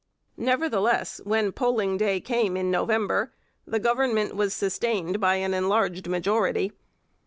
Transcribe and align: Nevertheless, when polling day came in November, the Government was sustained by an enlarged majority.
Nevertheless, 0.37 1.21
when 1.25 1.51
polling 1.51 1.95
day 1.95 2.19
came 2.19 2.57
in 2.57 2.71
November, 2.71 3.31
the 3.67 3.77
Government 3.77 4.35
was 4.35 4.51
sustained 4.51 5.19
by 5.19 5.35
an 5.35 5.53
enlarged 5.53 6.07
majority. 6.07 6.73